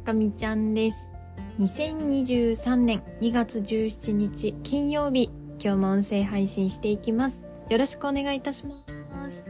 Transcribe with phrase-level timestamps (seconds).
[0.00, 1.10] かみちゃんです。
[1.58, 5.30] 2023年2月17日金曜日、
[5.62, 7.48] 今日も音声配信していきます。
[7.68, 9.44] よろしくお願いいたします。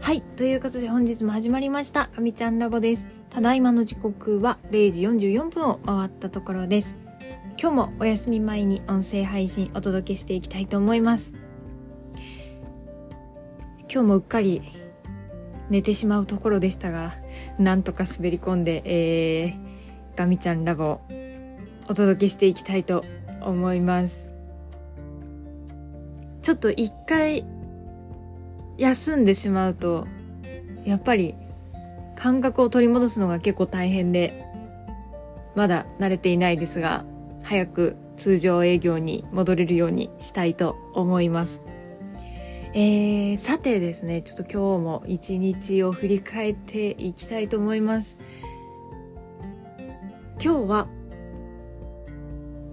[0.00, 3.08] はい、ということで本日も始まりました、かみちゃんラボです。
[3.30, 6.96] ただいまの時刻は0時44分を回ったところです。
[7.58, 11.34] 今日もお休み前に音声配信お届けしていきたいと思います。
[13.90, 14.60] 今日もうっかり
[15.70, 17.12] 寝てしまうところでしたが、
[17.58, 19.65] なんとか滑り込んで、えー、
[20.16, 21.00] ガミちゃんラボ、
[21.90, 23.04] お届けしていきたいと
[23.42, 24.32] 思います。
[26.40, 27.44] ちょっと一回、
[28.78, 30.06] 休んでしまうと、
[30.84, 31.34] やっぱり、
[32.14, 34.46] 感覚を取り戻すのが結構大変で、
[35.54, 37.04] まだ慣れていないですが、
[37.42, 41.60] 早く通常営業に戻れるようにしたいと思います。
[42.72, 48.16] えー、さてですね、ちょっと今日も一日を振り返っていきたいと思います。
[50.46, 50.86] 今日は、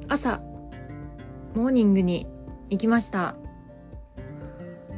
[0.08, 0.44] 朝、
[1.56, 2.28] モーニングに
[2.70, 3.34] 行きました。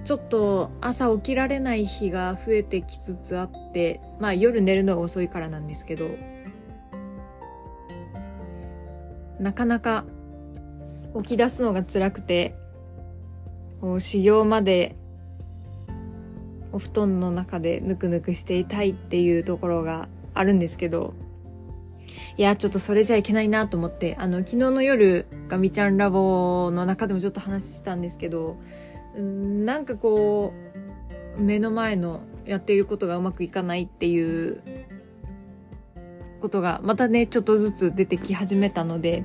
[0.04, 6.10] ちょっと朝起きられない日が増えてきつつあって、まあ夜寝るのが遅いからなんですけど、
[9.40, 10.04] なかなか
[11.16, 12.58] 起き出すのが辛くて、
[13.80, 14.98] こう始業まで
[16.74, 21.14] お布団の中でぬくぬくしていたいっていうところがあるんですけど、
[22.38, 28.58] いや、ちょっとそれじゃいけないなと思って、あの、昨日の夜、ガミちゃんラボの中でもちょっと話したんですけど、
[29.16, 30.54] うんなんかこ
[31.38, 34.62] う、目の前のやっていることがうまくいかないっていう
[36.42, 39.24] ことが、またね、ちょっとずつ出てき始めたので、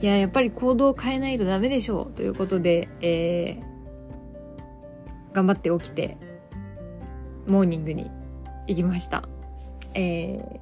[0.00, 6.16] いや、やっぱり行動を変えないとダメでしょうということで、えー、頑張って起きて、
[7.46, 8.10] モーニングに
[8.66, 9.28] 行きました。
[9.94, 10.59] えー、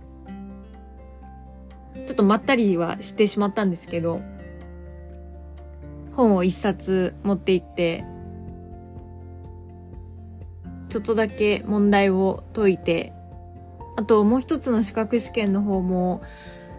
[2.08, 4.22] ちょっとまったりはしてしまったんですけど、
[6.10, 8.02] 本を一冊持って行って、
[10.88, 13.12] ちょっとだけ問題を解いて、
[13.98, 16.22] あともう一つの資格試験の方も、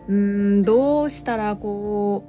[0.08, 2.26] うん、どうしたらこ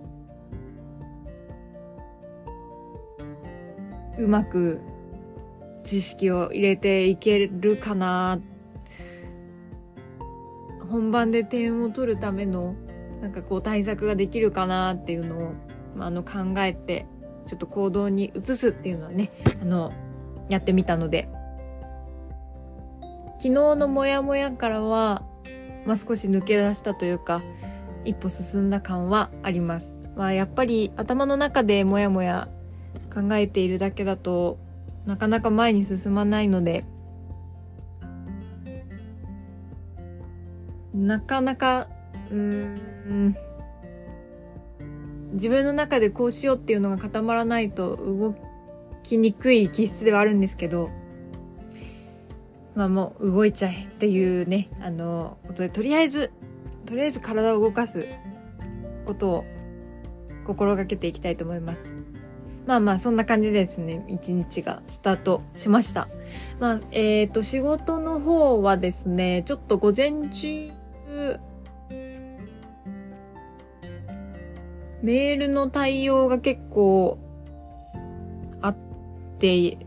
[4.19, 4.79] う、うまく
[5.85, 8.39] 知識を入れていけるかな。
[10.91, 12.75] 本番で点を取るための、
[13.21, 15.53] なんかこう対策ができるかなっていうのを、
[15.97, 17.07] まあ、あの考えて、
[17.47, 19.31] ちょっと行動に移すっていうのはね、
[19.63, 19.93] あの、
[20.49, 21.29] やってみたので、
[23.39, 25.23] 昨日のモヤモヤからは、
[25.87, 27.43] まあ、少し抜け出したというか、
[28.05, 29.99] 一歩進んだ感はあります。
[30.17, 32.49] まあ、やっぱり頭の中でモヤモヤ
[33.15, 34.59] 考えているだけだと
[35.07, 36.85] なかなか前に進まないので、
[40.95, 41.89] なかなか、
[42.31, 42.81] うん、
[45.33, 48.35] 自分の中でこうしようっていうのが固まらないと動
[49.03, 50.91] きにくい気質ではあるんですけど、
[52.75, 56.33] まあもう動いちゃえっていうね、あの、ことで、とりあえず、
[56.87, 58.07] とりあえず体を動かす
[59.05, 59.45] ことを
[60.45, 61.97] 心がけていきたいと思います。
[62.67, 66.09] まあまあ、そんな感じでですね、一日がスタートしました。
[66.59, 70.71] まあ、えっ、ー、と、仕事の方はですね、ちょっと午前中、
[75.03, 77.19] メールの対応が結構
[78.61, 78.77] あっ
[79.39, 79.79] て、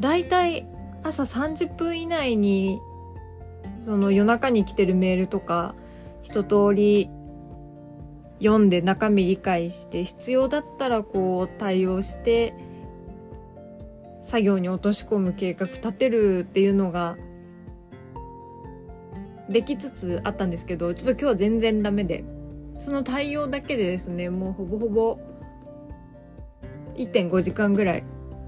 [0.00, 0.66] だいたい
[1.02, 2.80] 朝30分以内に、
[3.78, 5.74] その夜中に来てるメールとか、
[6.22, 7.10] 一通り
[8.38, 12.54] 読んで中身理解して、必要だったらこう対応して、
[14.22, 17.16] 作業に落とし込む計画立てるっていうのが、
[19.48, 22.24] できつつあったんですけど、ちょっと今日は全然ダメで、
[22.82, 25.18] その対応だけでですね、もうほぼほぼ
[26.96, 28.04] 1.5時間ぐらい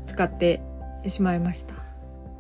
[0.06, 0.60] 使って
[1.06, 1.74] しまいました。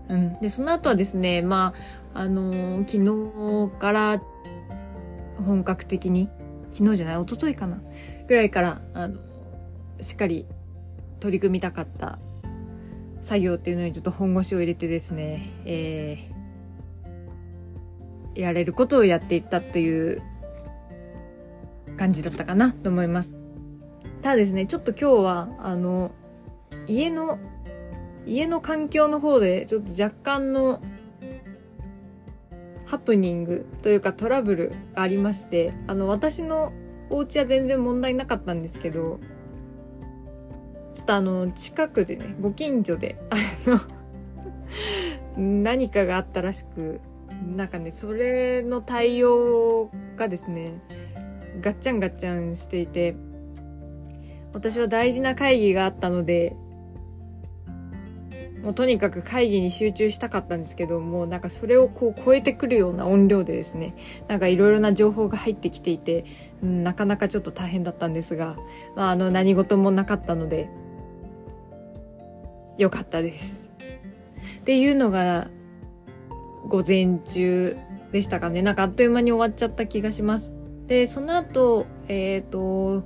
[0.08, 0.40] うん。
[0.40, 1.72] で、その後はですね、ま
[2.12, 4.20] あ、あのー、昨日から
[5.38, 6.28] 本格的に、
[6.72, 7.80] 昨日じゃない、一昨日かな
[8.26, 9.20] ぐらいから、あの、
[10.00, 10.46] しっかり
[11.20, 12.18] 取り組みたかった
[13.20, 20.33] 作業っていうのにちょっと本腰を入れてですね、えー、やれることをやっていったという
[21.96, 23.38] 感じだったかなと思います。
[24.22, 26.12] ただですね、ちょっと今日は、あの、
[26.86, 27.38] 家の
[28.26, 30.80] 家の環境の方でちょっと若干の
[32.86, 36.72] ハプニングというかトラブルがありまして、あの私の
[37.10, 39.20] お家は全然問題なかったんですけど、
[40.94, 43.36] ちょっとあの近くでね、ご近所で、あ
[43.68, 43.78] の、
[45.62, 47.00] 何かがあったらしく、
[47.56, 50.80] なんかね、それの対応がですね
[51.60, 53.16] ガッチャンガッチャンしていて
[54.52, 56.56] 私は大事な会議があったので
[58.64, 63.94] もうとにかく会議に集中したかったんですけどもうなんかそれをこう超えてくるような音量でですね
[64.26, 66.24] なんかいろいろな情報が入ってきていて、
[66.62, 68.56] うん、なかなかちょっと大変だったんですが、
[68.96, 70.70] まあ、あの何事もなかったので
[72.78, 73.70] よかったです。
[74.60, 75.48] っていうのが
[76.66, 77.76] 午前中
[78.12, 80.53] でしたかねなんかあっという間に終わっちゃった気がします。
[80.86, 83.04] でその後えっ、ー、と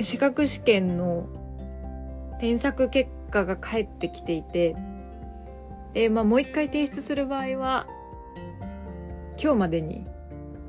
[0.00, 1.26] 資格試験の
[2.40, 4.76] 添削結果が返ってきていて、
[5.94, 7.86] で、まあもう一回提出する場合は、
[9.42, 10.04] 今日までに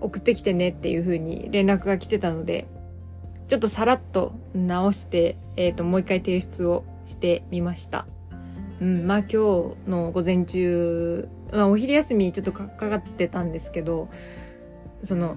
[0.02, 2.68] 送ってきてねっていう風に連絡が来てたので、
[3.48, 8.06] ちょっとさらっと直して、えっ、ー、と、もう一回提出をしてみました。
[8.82, 9.38] うん、まあ今日
[9.88, 14.10] の午前中、まあお昼休みちょっとかかってたんですけど、
[15.04, 15.36] その、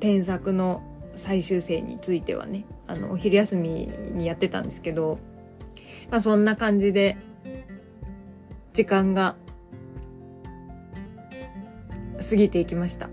[0.00, 0.82] 添削の
[1.14, 5.18] 最終生についてはね、あの、お昼休みにやってたんですけど、
[6.10, 7.16] まあそんな感じで、
[8.72, 9.36] 時間が
[12.28, 13.08] 過ぎていきました。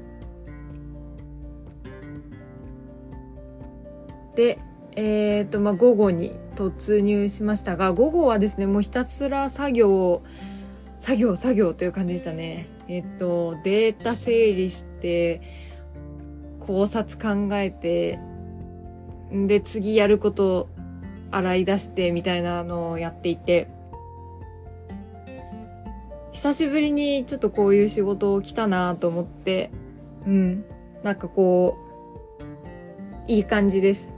[4.35, 4.59] で、
[4.95, 10.23] えっ、ー、と、まあ午後に突入しましたが、午後はですね、もうひたすら作業を、
[11.01, 12.67] 作業、作業という感じでしたね。
[12.87, 15.41] えっ、と、データ整理して、
[16.59, 18.19] 考察考えて、
[19.31, 20.69] で、次やること
[21.31, 23.67] 洗い出してみたいなのをやっていて、
[26.31, 29.71] 久しぶりにちょっとこういう仕事を来たなと思って、
[30.27, 30.63] うん。
[31.01, 31.79] なんかこ
[33.27, 34.11] う、いい感じです。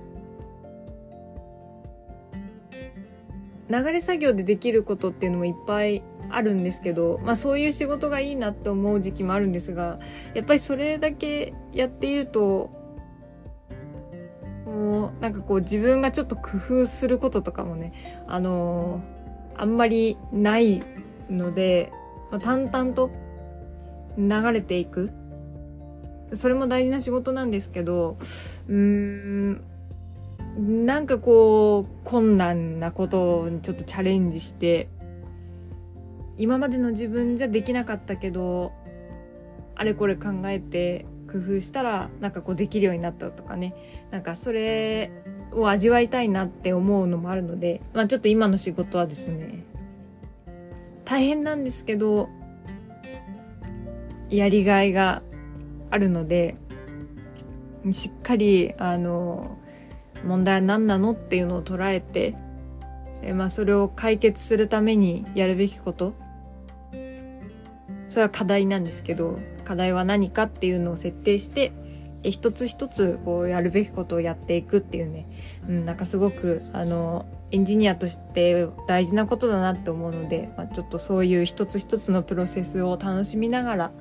[3.69, 6.03] 流れ作業でできることっていうのもいっぱい
[6.35, 9.99] あるんですけど、まあそういう仕事がいいなって思う時期もあるんですが、
[10.33, 12.69] やっぱりそれだけやっていると、
[14.65, 17.93] もうなんかこう自分がちょっと工夫することとかもね、
[18.27, 20.81] あのー、あんまりない
[21.29, 21.91] ので、
[22.31, 23.11] まあ、淡々と
[24.17, 25.11] 流れていく。
[26.33, 28.17] それも大事な仕事なんですけど、
[28.67, 29.61] うーん、
[30.57, 34.89] なんかこう、困難なことにちょっとチャレンジして、
[36.37, 38.73] 今までの自分じゃできなかったけど、
[39.75, 43.75] あれこれ考えて工夫したらなんかこうできるようになったとかね。
[44.11, 45.11] なんかそれ
[45.55, 49.63] を味わいたいなって思うのもあるので、まあ、ちょっと今の仕事はですね
[51.05, 52.29] 大変なんですけど
[54.29, 55.21] やりがいが
[55.91, 56.55] あるので
[57.91, 59.57] しっかりあの
[60.25, 62.35] 問題は何なのっていうのを捉えて
[63.21, 66.13] え、まあ、それを解決するためにやるべきこと
[68.13, 71.71] それは課題なんですけど課題は何かっていうのを設定して
[72.21, 75.27] 一つ一つこうやるべきことをやっていくっていうね、
[75.67, 83.91] うん、なんかすごくあのエンジニアとして大事なことだなって思うので、まあ、ちょっとそういう一つ一つのプロセスを楽しみながら、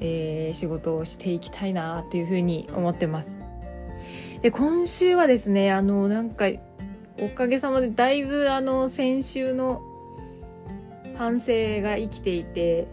[0.00, 3.40] えー、仕事をしていきたいなっていうふうに思ってます。
[4.42, 6.44] で、今週はですね、あの、なんか、
[7.22, 9.80] おかげさまでだいぶあの、先週の
[11.16, 12.86] 反省が生きていて、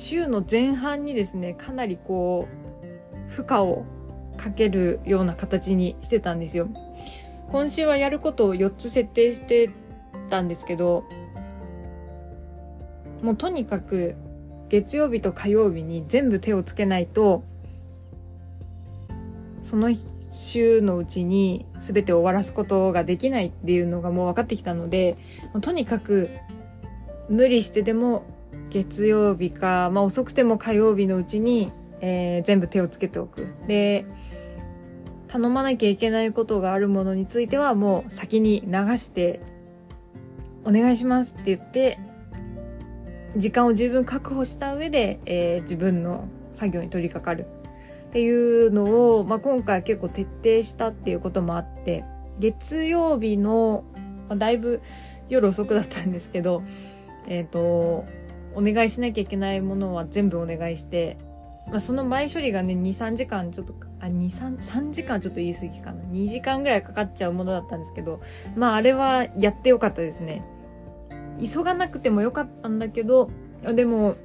[0.00, 2.48] 週の前半にですねかなりこ
[3.28, 3.84] う負荷を
[4.36, 6.68] かけるような形にしてたんですよ。
[7.52, 9.70] 今週はやることを4つ設定して
[10.30, 11.04] たんですけど
[13.22, 14.14] もうとにかく
[14.68, 17.42] 月曜日と火曜日に全部手をつけないと
[19.62, 25.18] その週のうちに全て終わらすことができないっていうのがもう分かってきたので
[25.60, 26.30] とにかく
[27.28, 28.24] 無理してでも
[28.70, 33.48] 月曜日か、まあ遅くても火曜日のうちに、えー、全部手をつけておく。
[33.66, 34.06] で、
[35.28, 39.40] 頼まなきゃいけないことがあるものについてはもう先に流して、
[40.64, 41.98] お願いしますって言って、
[43.36, 47.46] 時間を十分確保した上で、えー、自分の作業に取り掛かる
[48.08, 52.04] っていうのを、まあ、今回結構徹底したっていうこともあって、
[52.40, 53.84] 月曜日の、
[54.28, 54.80] まあ、だいぶ
[55.28, 56.62] 夜遅くだったんですけど、
[57.28, 58.04] えっ、ー、と、
[58.54, 61.18] お願いしなきゃいけないものは全部お願いして、
[61.68, 66.02] まあ、その前処理がね、2、3時間ちょっと、あ、2、3、3時間ちょっと言い過ぎかな。
[66.04, 68.20] 2時間ぐらいかかっちゃうものだったんですけど、
[68.56, 70.44] まああれはやってよかったですね。
[71.40, 73.30] 急がなくてもよかったんだけど、
[73.62, 74.16] でも、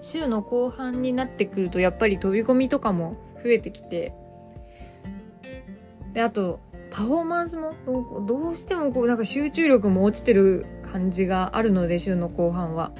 [0.00, 4.12] 週の後半になってくるとやっぱり飛び込みとかも増えてきて、
[6.12, 7.74] で、あと、パフォーマンスも
[8.26, 12.92] どうしてもこうなんか集中力も落ちてる感じがあるので週の後半は。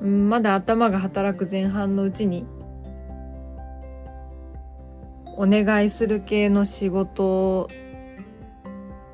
[0.00, 2.46] まだ頭が働く前半のうちに、
[5.36, 7.68] お願いする系の仕事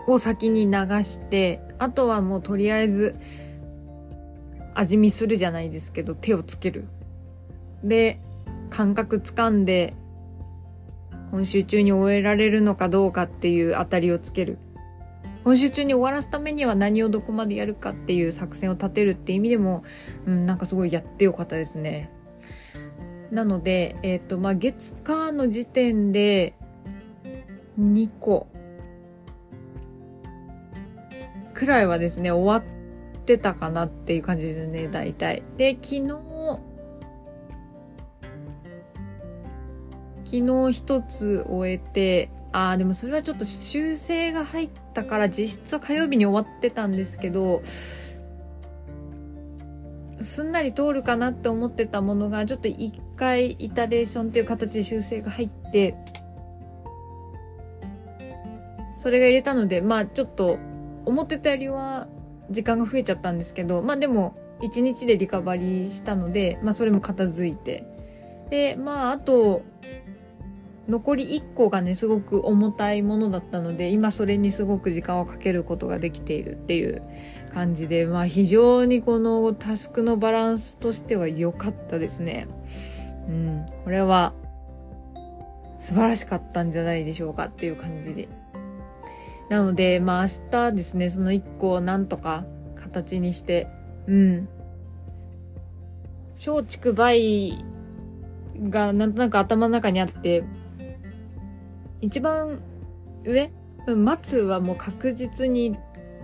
[0.06, 0.72] を先に流
[1.02, 3.16] して、あとはもうとりあえず、
[4.74, 6.86] 味見するじゃないですけど、手をつける。
[7.82, 8.20] で、
[8.70, 9.94] 感覚つかんで、
[11.30, 14.58] 今週中に終えられるのかどうかっていうあたりをつける。
[15.44, 19.84] 今週中に終わらすためには何をどこまでやるかっていう作戦を立てるって意味でも、
[20.26, 22.10] うん、なんかすごいやってよかったですね。
[23.30, 26.54] なので、えっ、ー、と、まあ、月火の時点で
[27.78, 28.46] 2個
[31.52, 35.42] くらいはですね、終わってたかなっていう感じですね、大体。
[35.56, 36.08] で、昨日、
[40.24, 47.62] 昨日一つ終えて、ああ、でもそれはちょっと修正が入ったから実質は火曜日に終わってたんですけど、
[50.20, 55.96] すんなり通るかなって思ってたものが、ちょっと一回イタレーションっていう形で修正が入って、
[58.98, 60.58] それが入れたので、まあちょっと
[61.04, 62.06] 思ってたよりは
[62.50, 67.84] 時間が増えちゃったんですけど、まあでも一日でリカバリーしたので、まあそれも片付いて。
[68.48, 69.62] で、まああと、
[70.88, 77.02] 残り1個がね、すごく重たいものだったので、今それにすごく時間をかけることができているっていう
[77.52, 82.48] 感じで、まあ非常にこのタスクのバランスとしては良かったですね。
[83.28, 83.66] うん。
[83.84, 84.34] これは
[85.78, 88.28] 素晴らしかったんじゃないでしょうかっていう感じで。
[89.48, 93.68] なので、まあ明日ですね、その1個をなんとか形にして、
[94.06, 94.48] うん。
[96.34, 97.64] 小畜梅
[98.68, 100.44] がなんとなく頭の中にあって、
[102.04, 102.62] 一番
[103.24, 103.50] 上？
[103.86, 105.76] 松はもう確実に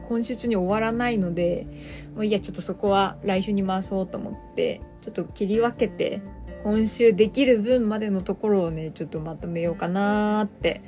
[0.09, 1.67] 今週中に終わらないので、
[2.15, 6.23] もういや、ちょっとそこは来週に回そうと思って、ちょっと切り分けて、
[6.65, 10.83] 今週できる分までのところをね、ちょっとまとめようかなーって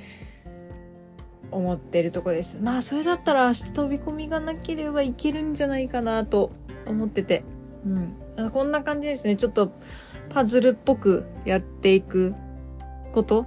[1.51, 2.59] 思ってるとこです。
[2.59, 6.53] まあ、それだったら明日飛び込みがなければいけるんじゃないかなと
[6.87, 7.45] 思ってて。
[7.85, 8.51] うん。
[8.51, 9.37] こんな感じですね。
[9.37, 9.73] ちょっと
[10.31, 12.35] パズルっぽくやっていく
[13.13, 13.47] こと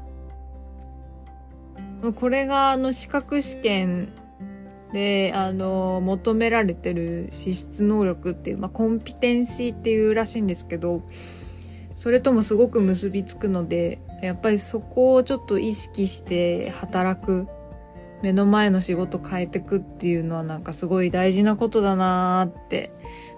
[2.14, 4.10] これがあの資格試験
[4.94, 11.02] で、あの、求められてる資質能力っていう、まあ、コンピテンシーっていうらしいんですけど、
[11.94, 17.48] それともすごく結びつくので、やっぱりそこをちょっと意識して働く、
[18.22, 22.92] 目の前の仕事変えてくっていうのはなんかすごい大事なことだなーって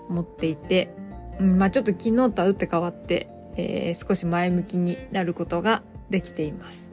[0.10, 0.94] 思っていて、
[1.40, 6.87] うん、まあちょっと昨日とは打って変わって、えー、少し前向きになることができています。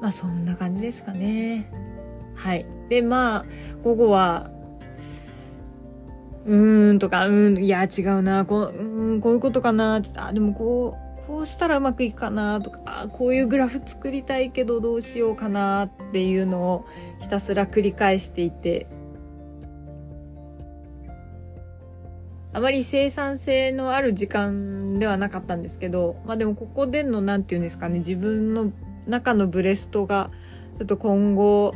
[0.00, 1.70] まあそんな感じですかね。
[2.34, 2.66] はい。
[2.88, 3.44] で、まあ、
[3.82, 4.50] 午後は、
[6.44, 16.84] うーんとか、うん、いや、違うな、こう、うん、こういうことかな、あ、でもこう、こうしたらうまくいくかな、とか、あ、こういうグラフ作りたいけどどうしようかな、っていうのを
[17.18, 18.86] ひたすら繰り返していて、
[22.52, 28.70] あまり生産性のある時間ではなかったんですけど、まあでもここでの、なんていうんですかね、自分の
[29.06, 30.30] 中のブレストが、
[30.78, 31.74] ちょっと今後、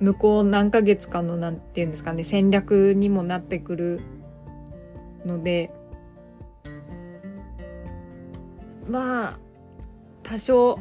[0.00, 4.00] 向こう何ヶ月かのなんていうんですかね、戦略にもなってくる
[5.24, 5.72] ので、
[8.88, 9.38] まあ、
[10.22, 10.78] 多少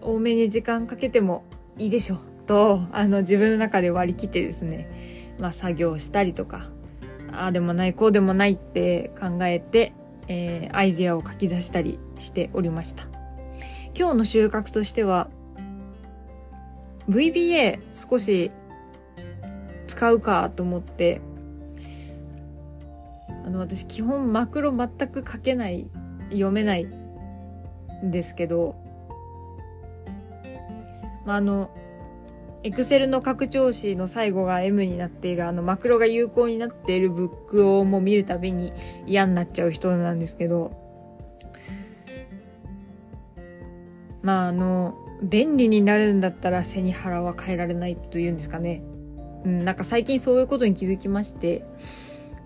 [0.00, 1.44] 多めに時間かけても
[1.78, 6.70] いいでしょうと、あの自分の中で割り切ってですね、まあ作業したりとか、
[7.32, 9.92] ああでもない、こうでもないって考えて、
[10.28, 13.11] えー、アイデアを書き出したりしておりました。
[13.94, 15.28] 今日の収穫としては
[17.08, 18.50] VBA 少し
[19.86, 21.20] 使うかと思って
[23.44, 25.88] あの私基本マクロ全く書けない
[26.30, 28.76] 読めないんですけど
[31.26, 31.70] まああの
[32.64, 38.72] エクセルの拡張子の最後が M になっているあのマクロが有効になっているブックをもう見るたびに
[39.06, 40.81] 嫌になっちゃう人なんですけど
[44.22, 48.82] まああの便利になるんだったら背に腹は変えられないというんですかね。
[49.44, 51.64] うん、なんか最近そういうことに気づきまして。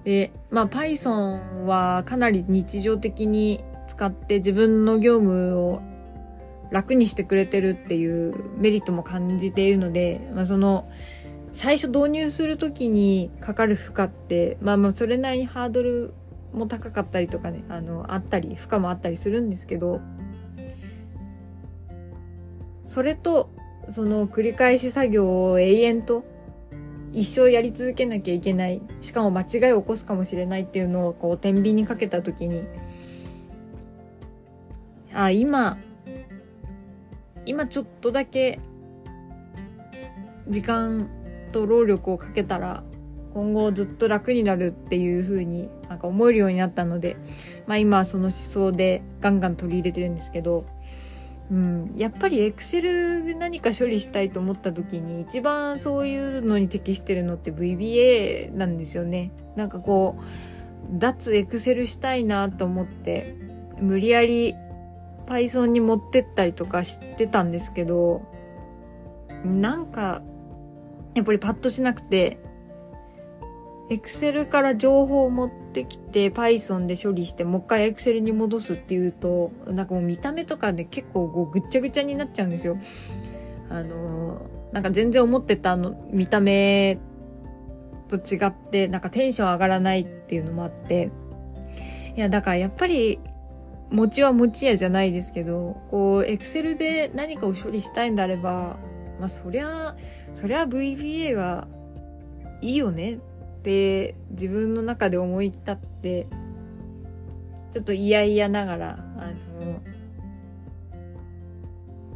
[0.04, 5.82] で、まあ Python はかなり日常的に使って自分の業務を
[6.70, 10.88] 楽にしてくれてるっていうメリットも感じているので、まあその、
[11.52, 16.12] 最初導入するときにかかる負荷って、まあまあそれなりにハードル
[16.52, 20.00] も高かったりとかね、あの、あったり、負荷もあったりするんですけど、
[22.86, 23.50] それと、
[23.90, 26.24] その繰り返し作業を永遠と
[27.12, 32.64] 一生やり続けなきゃいけないしかも間違いを起こすかもしれないっていうのをこう天秤にかけた時に
[35.14, 35.78] あ今
[37.46, 38.58] 今ちょっとだけ
[40.48, 41.08] 時間
[41.52, 42.82] と労力をかけたら
[43.32, 47.16] 今後ずっと楽になるっていう風になんか思えるようになったので、
[47.66, 50.64] まあ今その思想でガンガン取り入れてるんですけど、
[51.50, 59.30] うん、やっぱりエクセル何か処理したいと思った時に一番そういうのに適してるのって VBA なんですよね。
[59.54, 63.36] なんかこう、脱エクセルしたいなと思って
[63.80, 64.54] 無理やり
[65.26, 68.22] Python に持ってったりとかしてたんですけど、
[69.44, 70.22] なんか
[71.14, 72.38] やっぱりパッとしなくて、
[73.90, 82.78] Excel から情報を持ってってきて Python で処理してもう一回 Excel に戻すっていうと、なんかもう見た目とかで結構こうぐっちゃぐちゃになっちゃうんですよ。
[83.68, 84.40] あの
[84.72, 86.98] なんか全然思ってたあの見た目
[88.08, 91.10] と違って、なんかテンション上がらないっていうのもあって、
[92.16, 93.18] いや、だからやっぱり、
[93.90, 98.76] 餅は餅屋じゃないですけど、こう、エクセルで何かを処理したいんであれば、
[99.18, 99.96] まあそりゃ、
[100.34, 101.68] そりゃ VBA が
[102.60, 103.18] いいよね
[103.66, 106.28] って自分の中で思い立って、
[107.72, 109.82] ちょっと嫌々ながら、あの、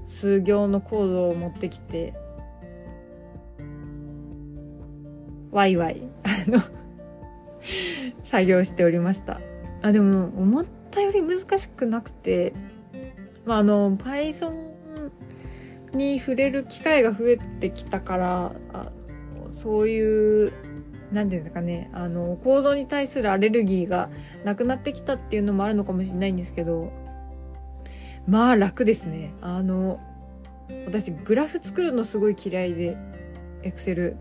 [0.06, 2.14] 数行のコードを持ってきて、
[5.50, 6.62] ワイワイ、あの
[8.22, 9.40] 作業しておりました。
[9.82, 12.54] あ、でも、思ったより難しくなくて、
[13.44, 14.70] まあ、あの、Python
[15.94, 18.52] に触れる機会が増えてきたから、
[19.48, 20.69] そういう、
[21.12, 24.10] なんていうんですかね、あの、行動に対するアレルギーが
[24.44, 26.92] なくなってきたっていうのもあるのかもしれないんですけど、
[28.28, 29.34] まあ楽ですね。
[29.40, 30.00] あの、
[30.86, 32.96] 私グラフ作るのすごい嫌いで、
[33.62, 34.16] エクセル。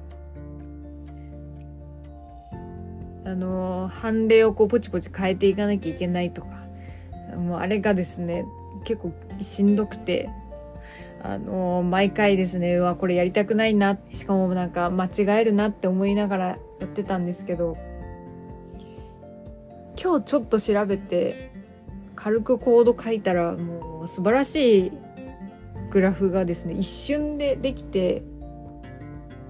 [3.25, 6.65] あの、判例をこうポチポチ変えていかなきゃいけないとか、
[7.37, 8.45] もうあれがですね、
[8.83, 10.29] 結構しんどくて、
[11.21, 17.77] あの毎回ですね、うわ、これやりたくないな、しかもなんか間違えるなって思いながらやってたんですけど、
[20.01, 21.51] 今日ちょっと調べて、
[22.15, 24.91] 軽くコード書いたらもう素晴らしい
[25.89, 28.23] グラフがですね、一瞬でできて、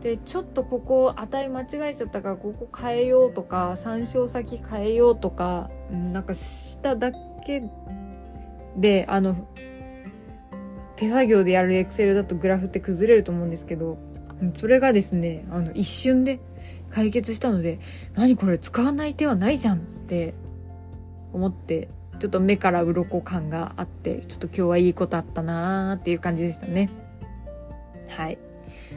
[0.02, 7.12] で、ちょっとここ値間違えちゃったからここ変えようとか、参照先変えようとか、なんかしただ
[7.46, 7.64] け
[8.78, 9.36] で、あの、
[10.96, 13.98] 手作業でやるエクセルだとグラフって崩れると思うんですけど、
[14.54, 16.40] それがですね、あの、一瞬で
[16.92, 17.80] 解決したので、
[18.16, 20.34] 何これ使わない手はないじゃんって
[21.34, 26.90] 思って、ちょっと目から鱗感があって、ちょっと今日はいいことあったなーっていう感じでしたね。
[28.10, 28.38] はい。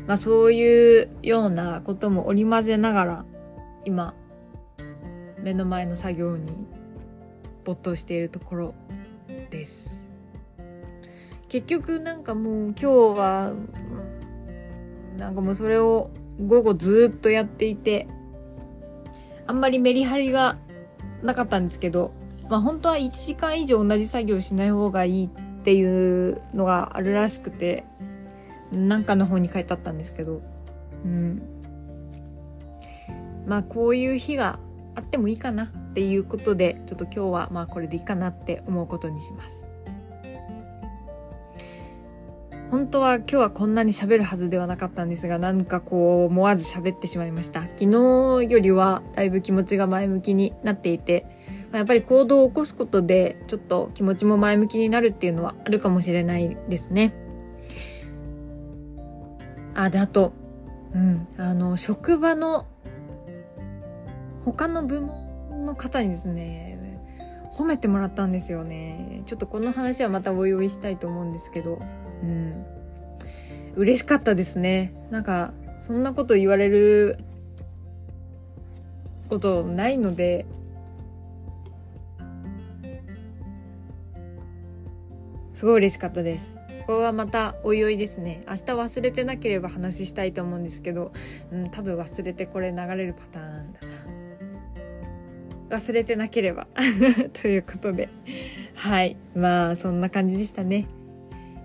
[0.06, 3.24] まあそういうようなことも織り交ぜながら、
[3.84, 4.14] 今、
[5.40, 6.52] 目の前の作業に
[7.64, 8.74] 没頭しているところ
[9.50, 10.10] です。
[11.48, 12.86] 結局なんかもう今日
[13.18, 13.52] は、
[15.16, 18.08] なんかもうそれを午後ずっとやっていて、
[19.46, 20.58] あんまりメリハリが
[21.22, 22.12] なかったんですけど、
[22.48, 27.84] まあ本当は1時間以上同じ作業しない方がいいっていうのがあるらしくて、
[28.70, 30.42] なんかの方に書いてあったんですけど、
[31.04, 31.42] うん。
[33.46, 34.58] まあこういう日が
[34.94, 39.71] あってもいいかなっていうことで、ちょっと今日はまあこれでいいかなって思うことにします。
[42.72, 47.64] 本当は今日はこんなに喋るはずではなかったんですが、なんかこう、思わず喋ってしまいました。
[47.64, 51.26] 昨日よりはだいぶ気持ちが前向きになっていて、
[51.70, 57.14] まやっぱり行動を起こすことで、ちょっと気持ちも前向きになるっていうのはあるかもしれないですね。
[59.74, 60.32] あ、で、あと、
[60.94, 62.64] うん、あの、職場の
[64.46, 66.72] 他の部門の方にですね、
[67.52, 69.24] 褒めてもらったんですよね。
[69.26, 71.78] ちょっとこの話はまたおいおいしたいと思うんですけど、
[72.22, 72.64] うん。
[73.76, 74.94] 嬉しかったですね。
[75.10, 77.18] なんか、そんなこと言われる
[79.28, 80.46] ことないので、
[85.52, 86.54] すごい嬉しかったです。
[86.86, 88.42] これはまたおいおいですね。
[88.48, 91.12] 明日忘れてなければ話したいと思うんですけど、
[91.52, 93.80] うん、多分忘れてこれ流れるパターンだ
[95.70, 95.76] な。
[95.78, 96.66] 忘れてなければ
[97.40, 98.08] ということで。
[98.74, 99.16] はい。
[99.34, 100.86] まあ、そんな感じでしたね。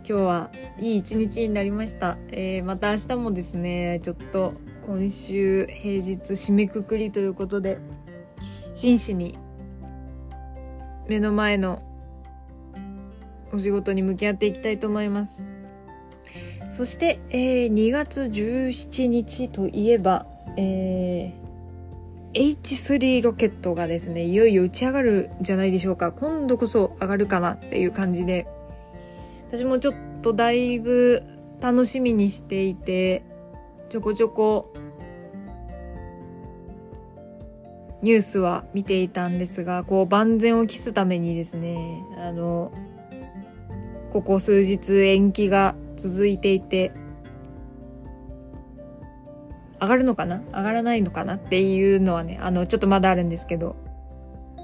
[0.09, 2.17] 今日はいい一日になりました。
[2.29, 4.53] えー、また明日もですね、ちょっと
[4.85, 7.77] 今週平日締めくくりということで、
[8.73, 9.37] 真摯に
[11.09, 11.83] 目の前の
[13.51, 15.49] お仕事に向き合っていきたいと思います。
[16.69, 26.13] そして、えー、2月17日といえば、えー、H3 ロケットがですね、いよいよ打ち上がるんじゃないでしょうか。
[26.13, 28.47] 今度こそ上がるかなっていう感じで、
[29.47, 31.23] 私もちょっとだいぶ
[31.61, 33.23] 楽しみにしていて、
[33.89, 34.73] ちょこちょこ
[38.01, 42.71] ニュースは見ていたんですが、こう万全を期すためにですね、あの、
[44.11, 46.91] ここ数日延期が続いていて、
[49.79, 50.41] 上がるのかな？
[50.51, 53.75] 上がらないのかなっていうのはね、あの、ちょっとまだあるんですけど、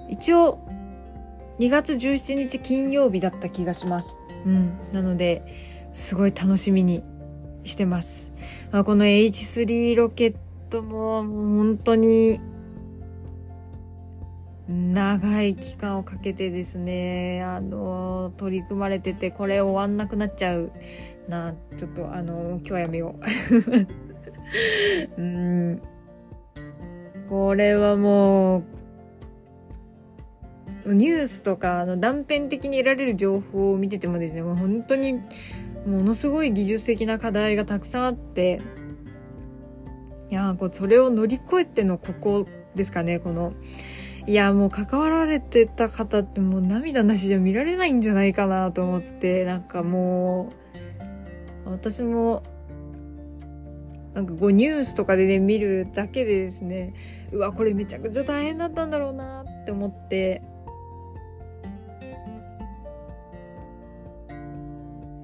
[0.10, 0.60] 一応、
[1.60, 4.20] 2月17日金曜日だった気がします。
[4.46, 4.78] うん。
[4.92, 5.44] なので、
[5.94, 7.04] すごい楽しみに
[7.64, 8.34] してます。
[8.72, 10.36] まあ、この H3 ロケッ
[10.70, 12.40] トももう本当に
[14.68, 20.72] 長い期間をかけてですね、あの、取り組まれてて、これ終わんなくなっちゃう
[21.28, 23.16] な、ちょっとあの、今日はやめよ
[25.18, 25.22] う。
[25.22, 25.82] うん。
[27.30, 28.64] これはもう、
[30.86, 35.14] ニュースとか、あの、断片的に得られる情報を見ててもですね、もう本当に、
[35.86, 38.62] ものすごい技術的な課題がたくさんあって、
[40.30, 43.54] いやこう、それを乗り越えてのここですかね、この、
[44.26, 50.52] いや、もう関わられてた方ってもう涙なしじゃ見られないんじゃないかなと思って、なんかも
[51.66, 52.44] う、私も、
[54.14, 56.94] なんかこうニュースとかでね、見るだけでですね、
[57.32, 60.42] うわ、これめちゃくちゃ大変だったんだろうなって思って、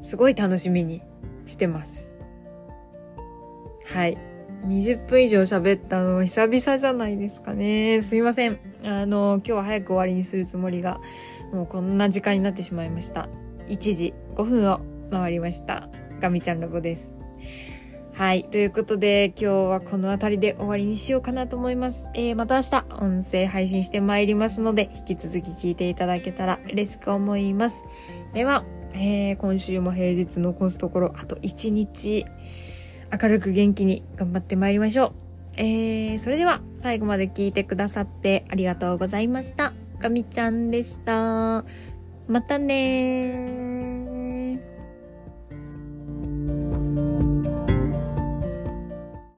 [0.10, 1.04] すごい楽しみに
[1.46, 2.12] してます。
[3.94, 4.18] はい。
[4.66, 8.02] 20分以上喋ったの久々じゃないですかね。
[8.02, 8.58] すみません。
[8.84, 11.00] あの、今日は早く終わりにするつもりが、
[11.54, 13.30] もうこんな時間になってしまいました。
[13.68, 14.80] 1時5分を
[15.12, 15.90] 回りました。
[16.20, 17.14] ガミちゃんラボです。
[18.14, 18.46] はい。
[18.46, 22.10] ということで、今日はこの辺りで終わりにしようかなと思います。
[22.16, 27.86] えー、また明日、音声配信してまいりますので、引き続き聞いていただけたら嬉しく思います。
[28.34, 32.26] では、えー、今週も平日残すところ、あと1日、
[33.22, 35.14] 明るく元気に頑張ってまいりましょう。
[35.58, 39.74] えー、それでは最後まで聞いてくださってありがとうございました。
[40.00, 41.66] かみちゃんでした。
[42.28, 43.69] またねー